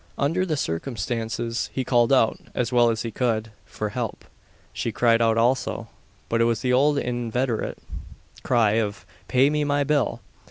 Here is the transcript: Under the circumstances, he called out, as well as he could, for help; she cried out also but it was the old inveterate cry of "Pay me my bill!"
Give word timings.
Under 0.17 0.47
the 0.47 0.57
circumstances, 0.57 1.69
he 1.73 1.83
called 1.83 2.11
out, 2.11 2.39
as 2.55 2.71
well 2.73 2.89
as 2.89 3.03
he 3.03 3.11
could, 3.11 3.51
for 3.65 3.89
help; 3.89 4.25
she 4.73 4.91
cried 4.91 5.21
out 5.21 5.37
also 5.37 5.89
but 6.27 6.41
it 6.41 6.45
was 6.45 6.61
the 6.61 6.73
old 6.73 6.97
inveterate 6.97 7.77
cry 8.41 8.79
of 8.79 9.05
"Pay 9.27 9.51
me 9.51 9.63
my 9.63 9.83
bill!" 9.83 10.19